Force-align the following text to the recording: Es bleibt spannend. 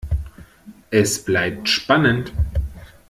Es 0.89 1.23
bleibt 1.25 1.69
spannend. 1.69 2.31